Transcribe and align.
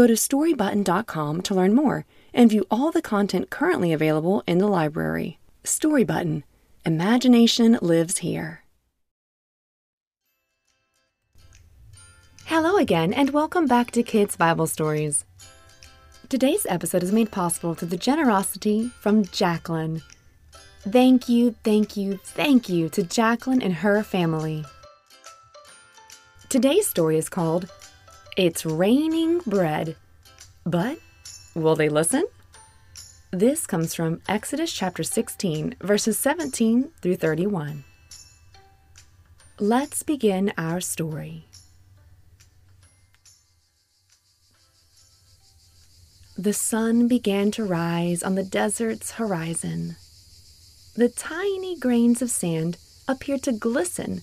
Go 0.00 0.06
to 0.06 0.14
storybutton.com 0.14 1.42
to 1.42 1.54
learn 1.54 1.74
more 1.74 2.06
and 2.32 2.48
view 2.48 2.64
all 2.70 2.90
the 2.90 3.02
content 3.02 3.50
currently 3.50 3.92
available 3.92 4.42
in 4.46 4.56
the 4.56 4.66
library. 4.66 5.38
Storybutton 5.62 6.42
Imagination 6.86 7.78
lives 7.82 8.16
here. 8.16 8.64
Hello 12.46 12.78
again, 12.78 13.12
and 13.12 13.28
welcome 13.28 13.66
back 13.66 13.90
to 13.90 14.02
Kids 14.02 14.36
Bible 14.36 14.66
Stories. 14.66 15.26
Today's 16.30 16.64
episode 16.70 17.02
is 17.02 17.12
made 17.12 17.30
possible 17.30 17.74
through 17.74 17.88
the 17.88 17.98
generosity 17.98 18.88
from 19.00 19.26
Jacqueline. 19.26 20.00
Thank 20.88 21.28
you, 21.28 21.54
thank 21.62 21.98
you, 21.98 22.18
thank 22.24 22.70
you 22.70 22.88
to 22.88 23.02
Jacqueline 23.02 23.60
and 23.60 23.74
her 23.74 24.02
family. 24.02 24.64
Today's 26.48 26.86
story 26.86 27.18
is 27.18 27.28
called 27.28 27.70
It's 28.36 28.64
Raining 28.64 29.40
Bread. 29.40 29.96
But 30.64 30.98
will 31.56 31.74
they 31.74 31.88
listen? 31.88 32.24
This 33.32 33.66
comes 33.66 33.92
from 33.92 34.22
Exodus 34.28 34.72
chapter 34.72 35.02
16, 35.02 35.74
verses 35.80 36.16
17 36.16 36.90
through 37.02 37.16
31. 37.16 37.82
Let's 39.58 40.04
begin 40.04 40.52
our 40.56 40.80
story. 40.80 41.46
The 46.38 46.52
sun 46.52 47.08
began 47.08 47.50
to 47.52 47.64
rise 47.64 48.22
on 48.22 48.36
the 48.36 48.44
desert's 48.44 49.12
horizon. 49.12 49.96
The 50.94 51.08
tiny 51.08 51.76
grains 51.76 52.22
of 52.22 52.30
sand 52.30 52.78
appeared 53.08 53.42
to 53.42 53.52
glisten 53.52 54.22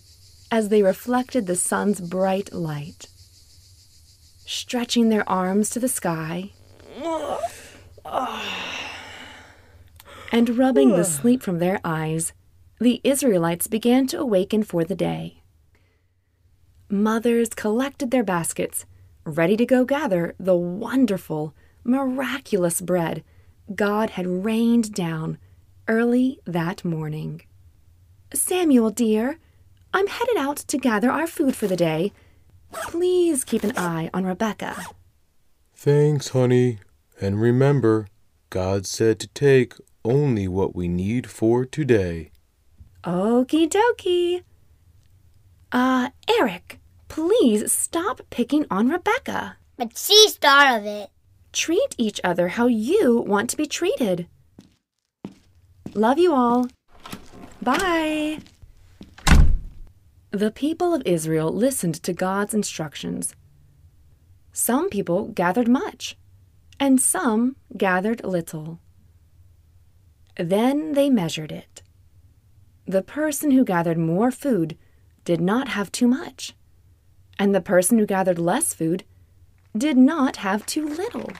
as 0.49 0.69
they 0.69 0.81
reflected 0.81 1.45
the 1.45 1.57
sun's 1.57 1.99
bright 1.99 2.53
light. 2.53 3.07
Stretching 4.49 5.09
their 5.09 5.29
arms 5.29 5.69
to 5.71 5.77
the 5.77 5.89
sky 5.89 6.51
and 10.31 10.57
rubbing 10.57 10.91
the 10.91 11.03
sleep 11.03 11.43
from 11.43 11.59
their 11.59 11.81
eyes, 11.83 12.31
the 12.79 13.01
Israelites 13.03 13.67
began 13.67 14.07
to 14.07 14.17
awaken 14.17 14.63
for 14.63 14.85
the 14.85 14.95
day. 14.95 15.43
Mothers 16.87 17.49
collected 17.49 18.09
their 18.09 18.23
baskets, 18.23 18.85
ready 19.25 19.57
to 19.57 19.65
go 19.65 19.83
gather 19.83 20.33
the 20.39 20.55
wonderful, 20.55 21.53
miraculous 21.83 22.79
bread 22.79 23.25
God 23.75 24.11
had 24.11 24.45
rained 24.45 24.93
down 24.93 25.39
early 25.89 26.39
that 26.45 26.85
morning. 26.85 27.41
Samuel, 28.33 28.91
dear, 28.91 29.39
I'm 29.93 30.07
headed 30.07 30.37
out 30.37 30.55
to 30.55 30.77
gather 30.77 31.11
our 31.11 31.27
food 31.27 31.53
for 31.53 31.67
the 31.67 31.75
day. 31.75 32.13
Please 32.71 33.43
keep 33.43 33.63
an 33.63 33.73
eye 33.77 34.09
on 34.13 34.25
Rebecca. 34.25 34.75
Thanks, 35.75 36.29
honey. 36.29 36.79
And 37.19 37.41
remember, 37.41 38.07
God 38.49 38.85
said 38.85 39.19
to 39.19 39.27
take 39.27 39.73
only 40.03 40.47
what 40.47 40.75
we 40.75 40.87
need 40.87 41.29
for 41.29 41.65
today. 41.65 42.31
Okie 43.03 43.69
dokie. 43.69 44.43
Uh, 45.71 46.09
Eric, 46.39 46.79
please 47.07 47.71
stop 47.71 48.21
picking 48.29 48.65
on 48.69 48.89
Rebecca. 48.89 49.57
But 49.77 49.97
she 49.97 50.29
started 50.29 50.87
it. 50.87 51.09
Treat 51.53 51.95
each 51.97 52.21
other 52.23 52.49
how 52.49 52.67
you 52.67 53.17
want 53.17 53.49
to 53.49 53.57
be 53.57 53.65
treated. 53.65 54.27
Love 55.93 56.19
you 56.19 56.33
all. 56.33 56.67
Bye. 57.61 58.39
The 60.31 60.51
people 60.51 60.93
of 60.93 61.03
Israel 61.05 61.53
listened 61.53 61.95
to 62.03 62.11
God's 62.11 62.53
instructions. 62.53 63.33
Some 64.51 64.89
people 64.89 65.29
gathered 65.29 65.69
much, 65.69 66.17
and 66.79 66.99
some 66.99 67.55
gathered 67.77 68.23
little. 68.25 68.81
Then 70.35 70.93
they 70.93 71.09
measured 71.09 71.51
it. 71.53 71.81
The 72.85 73.01
person 73.01 73.51
who 73.51 73.63
gathered 73.63 73.97
more 73.97 74.29
food 74.31 74.77
did 75.23 75.39
not 75.39 75.69
have 75.69 75.91
too 75.91 76.07
much, 76.07 76.53
and 77.39 77.55
the 77.55 77.61
person 77.61 77.97
who 77.97 78.05
gathered 78.05 78.39
less 78.39 78.73
food 78.73 79.05
did 79.77 79.97
not 79.97 80.37
have 80.37 80.65
too 80.65 80.87
little. 80.87 81.31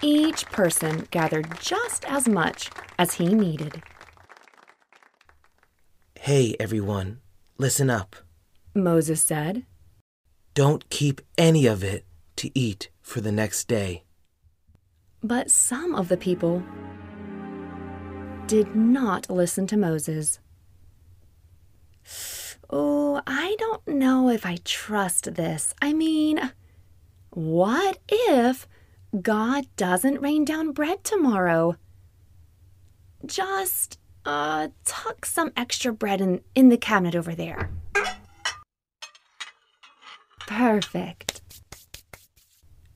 Each 0.00 0.46
person 0.46 1.08
gathered 1.10 1.58
just 1.60 2.04
as 2.04 2.28
much 2.28 2.70
as 2.98 3.14
he 3.14 3.34
needed. 3.34 3.82
Hey, 6.14 6.54
everyone, 6.60 7.20
listen 7.60 7.90
up. 7.90 8.16
Moses 8.74 9.22
said, 9.22 9.66
Don't 10.54 10.88
keep 10.88 11.20
any 11.36 11.66
of 11.66 11.84
it 11.84 12.06
to 12.36 12.50
eat 12.58 12.88
for 13.02 13.20
the 13.20 13.30
next 13.30 13.68
day. 13.68 14.04
But 15.22 15.50
some 15.50 15.94
of 15.94 16.08
the 16.08 16.16
people 16.16 16.62
did 18.46 18.74
not 18.74 19.28
listen 19.28 19.66
to 19.66 19.76
Moses. 19.76 20.38
Oh, 22.70 23.20
I 23.26 23.56
don't 23.58 23.86
know 23.86 24.30
if 24.30 24.46
I 24.46 24.56
trust 24.64 25.34
this. 25.34 25.74
I 25.82 25.92
mean, 25.92 26.52
what 27.28 27.98
if 28.08 28.66
God 29.20 29.66
doesn't 29.76 30.22
rain 30.22 30.46
down 30.46 30.72
bread 30.72 31.04
tomorrow? 31.04 31.76
Just 33.26 33.99
uh, 34.24 34.68
tuck 34.84 35.24
some 35.24 35.52
extra 35.56 35.92
bread 35.92 36.20
in, 36.20 36.40
in 36.54 36.68
the 36.68 36.76
cabinet 36.76 37.14
over 37.14 37.34
there. 37.34 37.70
Perfect. 40.46 41.40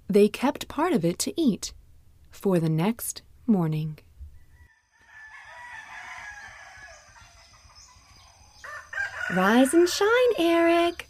They 0.09 0.29
kept 0.29 0.69
part 0.69 0.93
of 0.93 1.05
it 1.05 1.19
to 1.21 1.41
eat 1.41 1.73
for 2.31 2.59
the 2.59 2.69
next 2.69 3.23
morning. 3.47 3.99
Rise 9.35 9.73
and 9.73 9.89
shine, 9.89 10.09
Eric. 10.39 11.09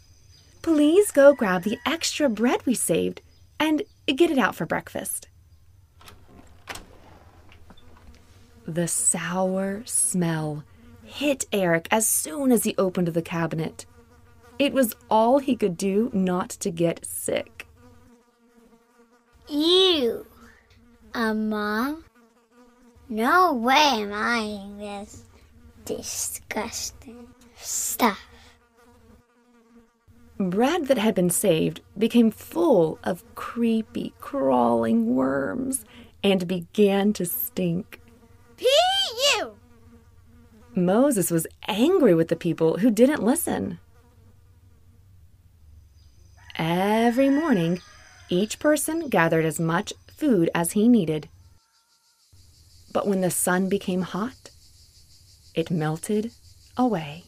Please 0.61 1.11
go 1.11 1.33
grab 1.33 1.63
the 1.63 1.77
extra 1.85 2.29
bread 2.29 2.65
we 2.65 2.73
saved 2.73 3.21
and 3.59 3.83
get 4.07 4.31
it 4.31 4.37
out 4.37 4.55
for 4.55 4.65
breakfast. 4.65 5.27
The 8.67 8.87
sour 8.87 9.83
smell 9.85 10.63
hit 11.03 11.45
Eric 11.51 11.87
as 11.91 12.07
soon 12.07 12.51
as 12.51 12.63
he 12.63 12.75
opened 12.77 13.09
the 13.09 13.21
cabinet. 13.21 13.85
It 14.57 14.73
was 14.73 14.95
all 15.09 15.39
he 15.39 15.55
could 15.55 15.77
do 15.77 16.09
not 16.13 16.49
to 16.49 16.71
get 16.71 17.05
sick. 17.05 17.67
Ew. 19.47 20.25
Uh, 21.13 21.33
Mom? 21.33 22.05
No 23.07 23.53
way 23.53 24.01
am 24.01 24.11
I 24.11 24.39
eating 24.39 24.77
this 24.79 25.23
disgusting 25.85 27.27
stuff. 27.55 28.19
Bread 30.37 30.87
that 30.87 30.97
had 30.97 31.15
been 31.15 31.29
saved 31.29 31.81
became 31.97 32.31
full 32.31 32.99
of 33.03 33.23
creepy, 33.35 34.13
crawling 34.19 35.15
worms 35.15 35.85
and 36.23 36.47
began 36.47 37.13
to 37.13 37.25
stink. 37.25 38.01
P.U. 38.57 39.55
Moses 40.75 41.31
was 41.31 41.47
angry 41.67 42.13
with 42.13 42.27
the 42.27 42.35
people 42.35 42.77
who 42.79 42.91
didn't 42.91 43.23
listen. 43.23 43.79
Every 46.57 47.29
morning, 47.29 47.81
each 48.29 48.59
person 48.59 49.09
gathered 49.09 49.45
as 49.45 49.59
much 49.59 49.93
food 50.17 50.49
as 50.55 50.71
he 50.71 50.87
needed. 50.87 51.29
But 52.93 53.07
when 53.07 53.21
the 53.21 53.31
sun 53.31 53.67
became 53.67 54.01
hot, 54.03 54.51
it 55.53 55.69
melted 55.69 56.31
away. 56.77 57.23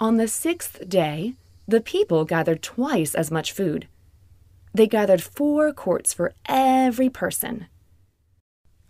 On 0.00 0.16
the 0.16 0.28
sixth 0.28 0.88
day, 0.88 1.34
the 1.68 1.80
people 1.80 2.24
gathered 2.24 2.62
twice 2.62 3.14
as 3.14 3.30
much 3.30 3.52
food. 3.52 3.86
They 4.72 4.86
gathered 4.86 5.22
four 5.22 5.72
quarts 5.72 6.14
for 6.14 6.32
every 6.46 7.10
person. 7.10 7.66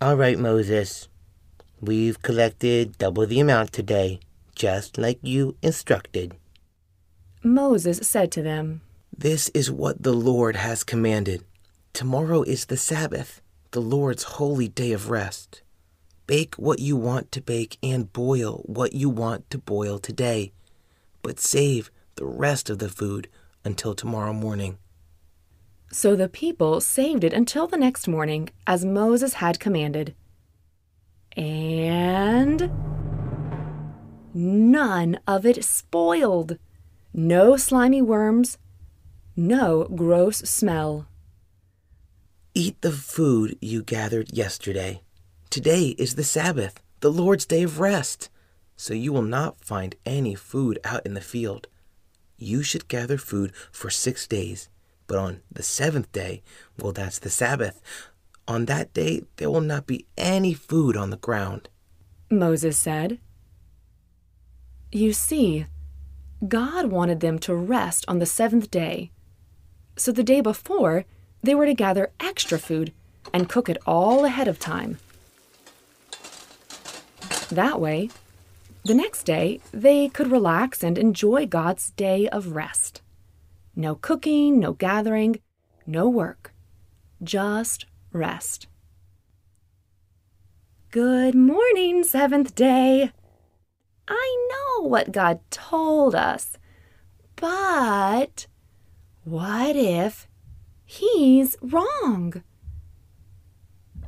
All 0.01 0.17
right, 0.17 0.39
Moses. 0.39 1.07
We've 1.79 2.19
collected 2.23 2.97
double 2.97 3.27
the 3.27 3.39
amount 3.39 3.71
today, 3.71 4.19
just 4.55 4.97
like 4.97 5.19
you 5.21 5.57
instructed. 5.61 6.33
Moses 7.43 7.99
said 8.01 8.31
to 8.31 8.41
them, 8.41 8.81
This 9.15 9.49
is 9.49 9.69
what 9.69 10.01
the 10.01 10.13
Lord 10.13 10.55
has 10.55 10.83
commanded. 10.83 11.43
Tomorrow 11.93 12.41
is 12.41 12.65
the 12.65 12.77
Sabbath, 12.77 13.43
the 13.69 13.79
Lord's 13.79 14.23
holy 14.23 14.67
day 14.67 14.91
of 14.91 15.11
rest. 15.11 15.61
Bake 16.25 16.55
what 16.55 16.79
you 16.79 16.95
want 16.95 17.31
to 17.33 17.39
bake 17.41 17.77
and 17.83 18.11
boil 18.11 18.63
what 18.65 18.93
you 18.93 19.07
want 19.07 19.51
to 19.51 19.59
boil 19.59 19.99
today, 19.99 20.51
but 21.21 21.39
save 21.39 21.91
the 22.15 22.25
rest 22.25 22.71
of 22.71 22.79
the 22.79 22.89
food 22.89 23.27
until 23.63 23.93
tomorrow 23.93 24.33
morning. 24.33 24.79
So 25.91 26.15
the 26.15 26.29
people 26.29 26.79
saved 26.79 27.23
it 27.23 27.33
until 27.33 27.67
the 27.67 27.77
next 27.77 28.07
morning, 28.07 28.49
as 28.65 28.85
Moses 28.85 29.35
had 29.35 29.59
commanded. 29.59 30.15
And 31.35 32.71
none 34.33 35.19
of 35.27 35.45
it 35.45 35.63
spoiled. 35.63 36.57
No 37.13 37.57
slimy 37.57 38.01
worms, 38.01 38.57
no 39.35 39.83
gross 39.93 40.37
smell. 40.37 41.07
Eat 42.53 42.81
the 42.81 42.91
food 42.91 43.57
you 43.61 43.83
gathered 43.83 44.31
yesterday. 44.31 45.01
Today 45.49 45.95
is 45.97 46.15
the 46.15 46.23
Sabbath, 46.23 46.81
the 47.01 47.11
Lord's 47.11 47.45
day 47.45 47.63
of 47.63 47.81
rest, 47.81 48.29
so 48.77 48.93
you 48.93 49.11
will 49.11 49.21
not 49.21 49.63
find 49.63 49.95
any 50.05 50.35
food 50.35 50.79
out 50.85 51.05
in 51.05 51.13
the 51.13 51.21
field. 51.21 51.67
You 52.37 52.63
should 52.63 52.87
gather 52.87 53.17
food 53.17 53.53
for 53.71 53.89
six 53.89 54.25
days, 54.25 54.69
but 55.11 55.19
on 55.19 55.41
the 55.51 55.61
seventh 55.61 56.09
day, 56.13 56.41
well, 56.79 56.93
that's 56.93 57.19
the 57.19 57.29
Sabbath. 57.29 57.81
On 58.47 58.63
that 58.67 58.93
day, 58.93 59.23
there 59.35 59.51
will 59.51 59.59
not 59.59 59.85
be 59.85 60.05
any 60.17 60.53
food 60.53 60.95
on 60.95 61.09
the 61.09 61.17
ground. 61.17 61.67
Moses 62.29 62.79
said. 62.79 63.19
You 64.89 65.11
see, 65.11 65.65
God 66.47 66.91
wanted 66.91 67.19
them 67.19 67.39
to 67.39 67.53
rest 67.53 68.05
on 68.07 68.19
the 68.19 68.25
seventh 68.25 68.71
day. 68.71 69.11
So 69.97 70.13
the 70.13 70.23
day 70.23 70.39
before, 70.39 71.03
they 71.43 71.55
were 71.55 71.65
to 71.65 71.73
gather 71.73 72.13
extra 72.21 72.57
food 72.57 72.93
and 73.33 73.49
cook 73.49 73.67
it 73.67 73.79
all 73.85 74.23
ahead 74.23 74.47
of 74.47 74.59
time. 74.59 74.97
That 77.49 77.81
way, 77.81 78.09
the 78.85 78.93
next 78.93 79.23
day, 79.23 79.59
they 79.73 80.07
could 80.07 80.31
relax 80.31 80.81
and 80.81 80.97
enjoy 80.97 81.47
God's 81.47 81.89
day 81.89 82.29
of 82.29 82.55
rest. 82.55 83.00
No 83.81 83.95
cooking, 83.95 84.59
no 84.59 84.73
gathering, 84.73 85.39
no 85.87 86.07
work. 86.07 86.53
Just 87.23 87.87
rest. 88.13 88.67
Good 90.91 91.33
morning, 91.33 92.03
seventh 92.03 92.53
day. 92.53 93.11
I 94.07 94.47
know 94.51 94.87
what 94.87 95.11
God 95.11 95.39
told 95.49 96.13
us, 96.13 96.57
but 97.35 98.45
what 99.23 99.75
if 99.75 100.27
he's 100.85 101.57
wrong? 101.63 102.43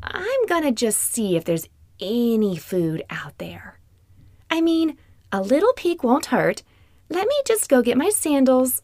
I'm 0.03 0.45
gonna 0.45 0.71
just 0.71 0.99
see 0.99 1.35
if 1.35 1.45
there's 1.45 1.67
any 1.99 2.57
food 2.57 3.03
out 3.09 3.39
there. 3.39 3.79
I 4.51 4.61
mean, 4.61 4.97
a 5.31 5.41
little 5.41 5.73
peek 5.73 6.03
won't 6.03 6.27
hurt. 6.27 6.61
Let 7.09 7.27
me 7.27 7.41
just 7.47 7.69
go 7.69 7.81
get 7.81 7.97
my 7.97 8.11
sandals. 8.11 8.83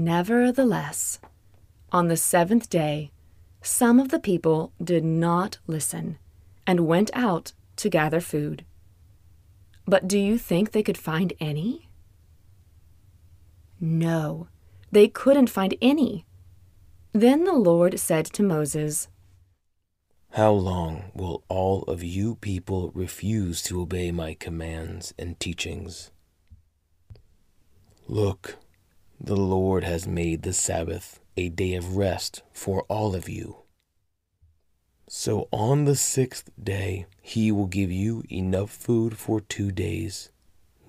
Nevertheless, 0.00 1.18
on 1.92 2.08
the 2.08 2.16
seventh 2.16 2.70
day, 2.70 3.10
some 3.60 4.00
of 4.00 4.08
the 4.08 4.18
people 4.18 4.72
did 4.82 5.04
not 5.04 5.58
listen 5.66 6.16
and 6.66 6.86
went 6.86 7.10
out 7.12 7.52
to 7.76 7.90
gather 7.90 8.22
food. 8.22 8.64
But 9.84 10.08
do 10.08 10.18
you 10.18 10.38
think 10.38 10.72
they 10.72 10.82
could 10.82 10.96
find 10.96 11.34
any? 11.38 11.90
No, 13.78 14.48
they 14.90 15.06
couldn't 15.06 15.50
find 15.50 15.74
any. 15.82 16.24
Then 17.12 17.44
the 17.44 17.52
Lord 17.52 18.00
said 18.00 18.24
to 18.32 18.42
Moses, 18.42 19.08
How 20.30 20.52
long 20.52 21.10
will 21.12 21.44
all 21.48 21.82
of 21.82 22.02
you 22.02 22.36
people 22.36 22.90
refuse 22.94 23.60
to 23.64 23.82
obey 23.82 24.12
my 24.12 24.32
commands 24.32 25.12
and 25.18 25.38
teachings? 25.38 26.10
Look, 28.08 28.56
the 29.22 29.36
Lord 29.36 29.84
has 29.84 30.06
made 30.06 30.42
the 30.42 30.52
Sabbath 30.54 31.20
a 31.36 31.50
day 31.50 31.74
of 31.74 31.96
rest 31.96 32.42
for 32.52 32.82
all 32.88 33.14
of 33.14 33.28
you. 33.28 33.58
So 35.08 35.48
on 35.52 35.84
the 35.84 35.96
sixth 35.96 36.50
day, 36.62 37.06
he 37.20 37.52
will 37.52 37.66
give 37.66 37.92
you 37.92 38.22
enough 38.30 38.70
food 38.70 39.18
for 39.18 39.40
two 39.40 39.70
days. 39.70 40.30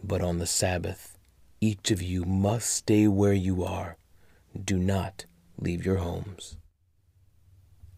But 0.04 0.22
on 0.22 0.38
the 0.38 0.48
Sabbath, 0.48 1.18
each 1.60 1.92
of 1.92 2.02
you 2.02 2.24
must 2.24 2.70
stay 2.70 3.08
where 3.08 3.34
you 3.34 3.64
are. 3.64 3.98
Do 4.64 4.78
not 4.78 5.26
leave 5.58 5.86
your 5.86 5.98
homes. 5.98 6.56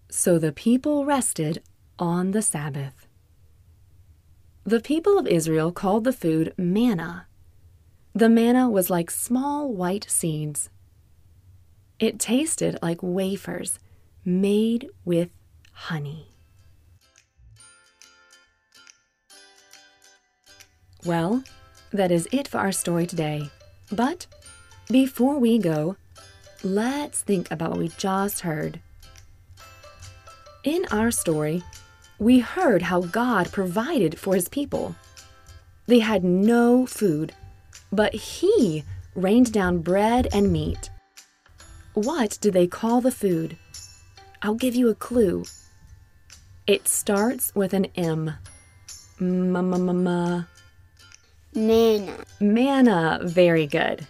So 0.10 0.40
the 0.40 0.52
people 0.52 1.06
rested 1.06 1.62
on 2.00 2.32
the 2.32 2.42
Sabbath. 2.42 3.08
The 4.64 4.80
people 4.80 5.20
of 5.20 5.28
Israel 5.28 5.72
called 5.72 6.06
the 6.06 6.14
food 6.14 6.54
manna. 6.58 7.28
The 8.15 8.30
manna 8.30 8.69
was 8.69 8.92
like 8.92 9.10
small 9.10 9.74
white 9.74 10.06
seeds. 10.07 10.69
It 11.98 12.19
tasted 12.19 12.77
like 12.80 13.00
wafers 13.01 13.80
made 14.24 14.88
with 15.04 15.30
honey. 15.71 16.27
Well, 21.04 21.44
that 21.92 22.12
is 22.12 22.27
it 22.31 22.48
for 22.48 22.60
our 22.60 22.71
story 22.71 23.07
today. 23.07 23.50
But 23.92 24.27
before 24.92 25.39
we 25.39 25.57
go, 25.57 25.98
let's 26.63 27.21
think 27.21 27.50
about 27.50 27.71
what 27.71 27.80
we 27.80 27.88
just 27.98 28.42
heard. 28.42 28.80
In 30.63 30.86
our 30.92 31.10
story, 31.10 31.63
we 32.19 32.39
heard 32.39 32.83
how 32.83 33.01
God 33.01 33.51
provided 33.51 34.19
for 34.19 34.36
his 34.36 34.48
people. 34.48 34.95
They 35.88 36.00
had 36.00 36.24
no 36.24 36.86
food, 36.86 37.33
but 37.94 38.13
he 38.13 38.84
rained 39.16 39.54
down 39.54 39.80
bread 39.80 40.28
and 40.34 40.51
meat. 40.51 40.90
What 41.94 42.38
do 42.42 42.50
they 42.50 42.68
call 42.68 43.01
the 43.01 43.12
food? 43.12 43.57
I'll 44.42 44.56
give 44.56 44.75
you 44.75 44.90
a 44.90 44.95
clue. 44.95 45.45
It 46.66 46.88
starts 46.88 47.54
with 47.54 47.74
an 47.74 47.86
M. 47.95 48.34
M-m-m-m- 49.22 50.48
Manna. 51.56 52.25
Manna, 52.40 53.19
very 53.24 53.68
good. 53.68 54.07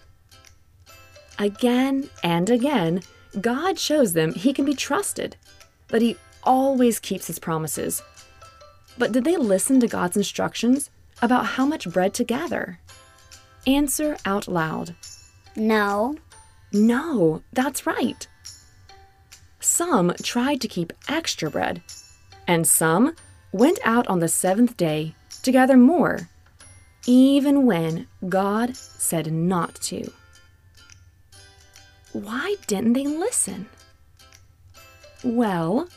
Again 1.37 2.09
and 2.23 2.49
again, 2.49 3.01
God 3.41 3.77
shows 3.77 4.13
them 4.13 4.33
he 4.33 4.53
can 4.53 4.63
be 4.63 4.75
trusted, 4.75 5.35
that 5.89 6.01
he 6.01 6.15
always 6.43 6.99
keeps 6.99 7.27
his 7.27 7.39
promises. 7.39 8.01
But 8.97 9.11
did 9.11 9.25
they 9.25 9.35
listen 9.35 9.79
to 9.81 9.87
God's 9.87 10.15
instructions 10.15 10.89
about 11.21 11.45
how 11.45 11.65
much 11.65 11.91
bread 11.91 12.13
to 12.15 12.23
gather? 12.23 12.79
Answer 13.65 14.17
out 14.25 14.47
loud. 14.47 14.95
No. 15.55 16.15
No, 16.71 17.43
that's 17.53 17.85
right. 17.85 18.27
Some 19.59 20.13
tried 20.21 20.59
to 20.61 20.67
keep 20.67 20.91
extra 21.07 21.49
bread, 21.49 21.81
and 22.47 22.67
some 22.67 23.15
went 23.51 23.79
out 23.85 24.07
on 24.07 24.19
the 24.19 24.27
seventh 24.27 24.75
day 24.75 25.15
to 25.43 25.51
gather 25.51 25.77
more, 25.77 26.29
even 27.05 27.65
when 27.65 28.07
God 28.27 28.75
said 28.75 29.31
not 29.31 29.75
to. 29.75 30.11
Why 32.11 32.55
didn't 32.67 32.93
they 32.93 33.05
listen? 33.05 33.67
Well, 35.23 35.87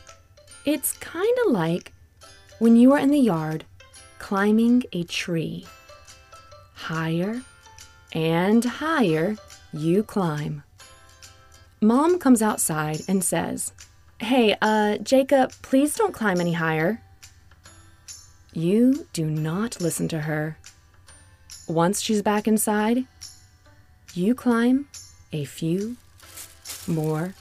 it's 0.64 0.92
kind 0.94 1.36
of 1.46 1.52
like 1.52 1.92
when 2.58 2.76
you 2.76 2.92
are 2.92 2.98
in 2.98 3.10
the 3.10 3.18
yard 3.18 3.64
climbing 4.18 4.84
a 4.92 5.02
tree. 5.04 5.66
Higher 6.74 7.42
and 8.12 8.64
higher 8.64 9.36
you 9.72 10.02
climb. 10.02 10.62
Mom 11.80 12.18
comes 12.18 12.42
outside 12.42 13.00
and 13.08 13.22
says, 13.22 13.72
Hey, 14.18 14.56
uh, 14.62 14.96
Jacob, 14.98 15.52
please 15.62 15.94
don't 15.94 16.14
climb 16.14 16.40
any 16.40 16.54
higher. 16.54 17.02
You 18.54 19.06
do 19.12 19.26
not 19.26 19.80
listen 19.80 20.08
to 20.08 20.20
her. 20.22 20.56
Once 21.68 22.00
she's 22.00 22.22
back 22.22 22.48
inside, 22.48 23.04
you 24.14 24.34
climb 24.34 24.88
a 25.32 25.44
few 25.44 25.96
more 26.86 27.34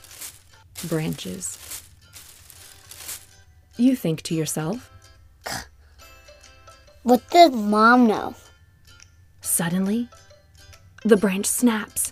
branches. 0.88 1.58
You 3.78 3.96
think 3.96 4.22
to 4.24 4.36
yourself, 4.36 4.92
What 7.04 7.30
does 7.30 7.52
mom 7.52 8.08
know? 8.08 8.36
Suddenly, 9.40 10.10
the 11.06 11.16
branch 11.16 11.46
snaps, 11.46 12.10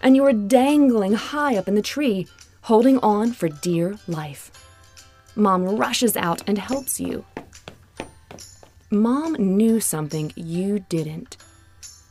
and 0.00 0.14
you 0.14 0.24
are 0.24 0.32
dangling 0.32 1.14
high 1.14 1.56
up 1.56 1.66
in 1.66 1.74
the 1.74 1.82
tree, 1.82 2.28
holding 2.62 2.98
on 3.00 3.32
for 3.32 3.48
dear 3.48 3.98
life. 4.06 4.52
Mom 5.34 5.64
rushes 5.76 6.16
out 6.16 6.40
and 6.46 6.56
helps 6.56 7.00
you. 7.00 7.24
Mom 8.92 9.32
knew 9.34 9.80
something 9.80 10.32
you 10.36 10.78
didn't. 10.88 11.36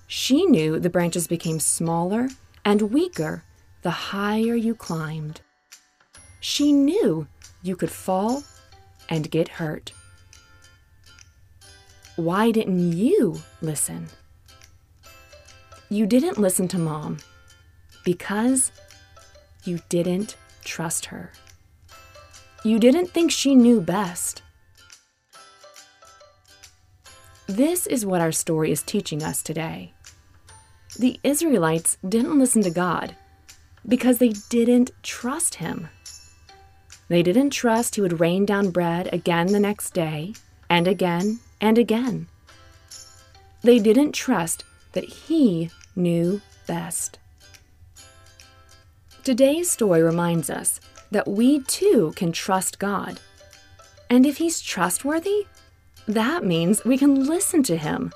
She 0.06 0.46
knew 0.46 0.80
the 0.80 0.90
branches 0.90 1.28
became 1.28 1.62
smaller 1.62 2.28
and 2.66 2.94
weaker 2.94 3.44
the 3.84 4.12
higher 4.12 4.56
you 4.56 4.76
climbed. 4.76 5.40
She 6.42 6.74
knew 6.74 7.26
you 7.64 7.78
could 7.78 7.92
fall 7.92 8.44
and 9.08 9.32
get 9.32 9.48
hurt. 9.48 9.94
Why 12.18 12.52
didn't 12.52 12.92
you 12.92 13.42
listen? 13.62 14.10
You 15.90 16.06
didn't 16.06 16.38
listen 16.38 16.68
to 16.70 16.78
mom 16.78 17.20
because 18.04 18.72
you 19.64 19.80
didn't 19.88 20.36
trust 20.66 21.06
her. 21.06 21.32
You 22.64 22.78
didn't 22.78 23.12
think 23.12 23.32
she 23.32 23.56
knew 23.56 23.80
best. 23.80 24.42
This 27.48 27.88
is 27.88 28.06
what 28.06 28.20
our 28.20 28.34
story 28.34 28.72
is 28.72 28.84
teaching 28.84 29.24
us 29.24 29.42
today. 29.42 29.94
The 31.00 31.20
Israelites 31.24 31.98
didn't 32.08 32.38
listen 32.38 32.62
to 32.64 32.70
God 32.70 33.16
because 33.88 34.18
they 34.18 34.34
didn't 34.50 34.92
trust 35.04 35.56
Him. 35.56 35.88
They 37.08 37.24
didn't 37.24 37.52
trust 37.52 37.96
He 37.96 38.02
would 38.02 38.20
rain 38.20 38.46
down 38.46 38.72
bread 38.72 39.14
again 39.14 39.48
the 39.48 39.60
next 39.60 39.92
day, 39.92 40.34
and 40.70 40.86
again 40.86 41.40
and 41.62 41.78
again. 41.78 42.28
They 43.62 43.80
didn't 43.80 44.12
trust 44.12 44.66
that 44.98 45.06
He 45.06 45.70
knew 45.96 46.42
best. 46.66 47.20
Today's 49.24 49.70
story 49.70 50.02
reminds 50.02 50.50
us 50.50 50.80
that 51.12 51.28
we 51.28 51.60
too 51.60 52.14
can 52.16 52.32
trust 52.32 52.80
God. 52.80 53.20
And 54.10 54.26
if 54.26 54.38
He's 54.38 54.60
trustworthy, 54.60 55.46
that 56.08 56.44
means 56.44 56.84
we 56.84 56.98
can 56.98 57.28
listen 57.28 57.62
to 57.64 57.78
Him. 57.78 58.12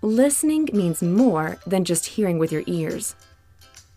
Listening 0.00 0.70
means 0.72 1.02
more 1.02 1.58
than 1.66 1.84
just 1.84 2.06
hearing 2.06 2.38
with 2.38 2.50
your 2.50 2.64
ears. 2.66 3.14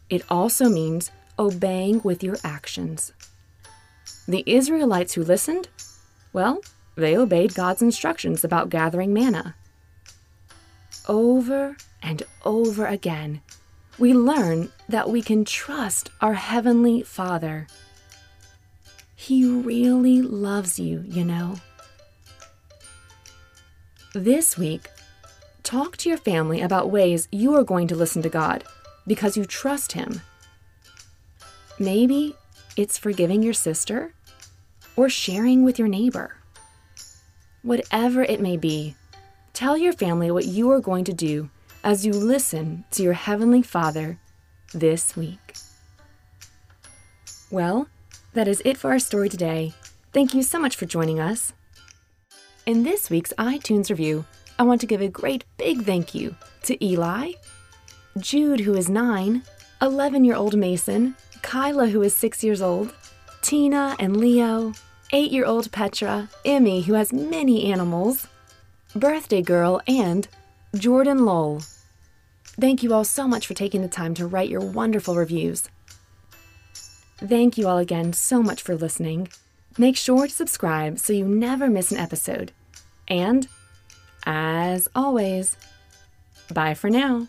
It 0.10 0.26
also 0.30 0.68
means 0.68 1.12
obeying 1.38 2.02
with 2.04 2.22
your 2.22 2.36
actions. 2.44 3.14
The 4.28 4.44
Israelites 4.46 5.14
who 5.14 5.24
listened, 5.24 5.70
well, 6.34 6.60
they 6.98 7.16
obeyed 7.16 7.56
God's 7.56 7.82
instructions 7.82 8.44
about 8.44 8.70
gathering 8.70 9.14
manna. 9.14 9.56
Over 11.08 11.78
and 12.02 12.24
over 12.46 12.86
again, 12.86 13.42
we 13.98 14.14
learn 14.14 14.72
that 14.88 15.10
we 15.10 15.22
can 15.22 15.44
trust 15.44 16.10
our 16.22 16.34
Heavenly 16.34 17.04
Father. 17.04 17.68
He 19.16 19.46
really 19.46 20.22
loves 20.22 20.80
you, 20.80 21.04
you 21.08 21.26
know. 21.26 21.56
This 24.14 24.58
week, 24.58 24.90
talk 25.64 25.98
to 25.98 26.10
your 26.10 26.18
family 26.18 26.62
about 26.62 26.90
ways 26.90 27.28
you 27.32 27.54
are 27.56 27.64
going 27.64 27.88
to 27.90 27.96
listen 27.96 28.22
to 28.22 28.30
God 28.30 28.64
because 29.06 29.36
you 29.36 29.46
trust 29.46 29.92
Him. 29.92 30.22
Maybe 31.78 32.36
it's 32.78 32.98
forgiving 32.98 33.44
your 33.44 33.54
sister 33.54 34.14
or 34.96 35.10
sharing 35.10 35.64
with 35.64 35.78
your 35.78 35.88
neighbor. 35.88 36.38
Whatever 37.62 38.24
it 38.24 38.40
may 38.40 38.58
be, 38.58 38.96
tell 39.60 39.78
your 39.78 39.92
family 39.92 40.32
what 40.32 40.46
you 40.46 40.72
are 40.72 40.80
going 40.80 41.04
to 41.04 41.12
do 41.12 41.50
as 41.84 42.06
you 42.06 42.14
listen 42.14 42.86
to 42.90 43.04
your 43.04 43.12
Heavenly 43.12 43.62
Father 43.62 44.18
this 44.74 45.18
week. 45.18 45.54
Well, 47.52 47.90
that 48.32 48.48
is 48.48 48.62
it 48.64 48.78
for 48.78 48.92
our 48.92 49.00
story 49.00 49.28
today. 49.28 49.74
Thank 50.14 50.34
you 50.34 50.44
so 50.44 50.60
much 50.60 50.78
for 50.78 50.86
joining 50.86 51.20
us. 51.20 51.52
In 52.66 52.84
this 52.84 53.10
week's 53.10 53.34
iTunes 53.38 53.90
review, 53.90 54.24
I 54.58 54.64
want 54.64 54.80
to 54.80 54.88
give 54.88 55.02
a 55.02 55.10
great 55.10 55.44
big 55.58 55.84
thank 55.84 56.16
you 56.16 56.38
to 56.64 56.82
Eli, 56.82 57.34
Jude, 58.18 58.62
who 58.62 58.76
is 58.76 58.88
nine, 58.88 59.44
11 59.82 60.24
year 60.24 60.36
old 60.36 60.56
Mason, 60.56 61.18
Kyla, 61.42 61.88
who 61.90 62.02
is 62.02 62.16
six 62.16 62.46
years 62.46 62.62
old, 62.62 62.94
Tina 63.42 63.98
and 64.00 64.16
Leo, 64.16 64.72
eight 65.12 65.32
year 65.32 65.44
old 65.44 65.70
Petra, 65.74 66.30
Emmy, 66.46 66.84
who 66.84 66.94
has 66.94 67.12
many 67.12 67.70
animals, 67.70 68.26
Birthday 68.96 69.42
Girl, 69.42 69.82
and 69.88 70.28
Jordan 70.76 71.26
Lowell. 71.26 71.62
Thank 72.60 72.84
you 72.84 72.94
all 72.94 73.04
so 73.06 73.28
much 73.28 73.48
for 73.48 73.54
taking 73.54 73.82
the 73.82 73.88
time 73.88 74.14
to 74.16 74.28
write 74.28 74.50
your 74.50 74.62
wonderful 74.62 75.16
reviews. 75.16 75.70
Thank 77.18 77.58
you 77.58 77.68
all 77.68 77.78
again 77.78 78.14
so 78.14 78.42
much 78.42 78.62
for 78.62 78.76
listening. 78.76 79.30
Make 79.78 79.98
sure 79.98 80.28
to 80.28 80.34
subscribe 80.34 81.00
so 81.00 81.14
you 81.14 81.26
never 81.26 81.70
miss 81.70 81.92
an 81.92 81.98
episode. 81.98 82.52
And, 83.08 83.48
as 84.26 84.88
always, 84.96 85.56
bye 86.54 86.74
for 86.74 86.90
now. 86.90 87.28